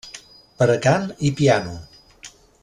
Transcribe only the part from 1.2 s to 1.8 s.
i piano.